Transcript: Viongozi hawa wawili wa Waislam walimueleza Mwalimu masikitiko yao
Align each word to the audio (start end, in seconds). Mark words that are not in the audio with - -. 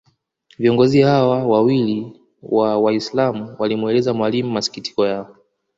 Viongozi 0.59 1.01
hawa 1.01 1.43
wawili 1.47 2.21
wa 2.41 2.77
Waislam 2.77 3.55
walimueleza 3.59 4.13
Mwalimu 4.13 4.51
masikitiko 4.51 5.05
yao 5.07 5.35